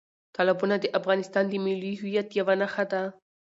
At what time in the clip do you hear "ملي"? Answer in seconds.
1.65-1.93